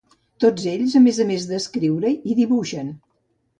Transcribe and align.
Tots 0.45 0.63
ells 0.71 0.95
a 0.99 1.01
més 1.09 1.45
d'escriure-hi 1.51 2.17
hi 2.35 2.39
dibuixaven. 2.43 2.93